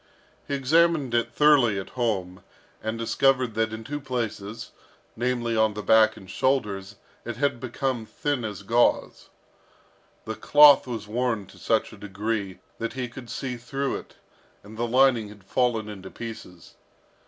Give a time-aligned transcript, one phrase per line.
[0.47, 2.41] He examined it thoroughly at home,
[2.81, 4.71] and discovered that in two places,
[5.15, 9.29] namely, on the back and shoulders, it had become thin as gauze.
[10.25, 14.15] The cloth was worn to such a degree that he could see through it,
[14.63, 16.73] and the lining had fallen into pieces.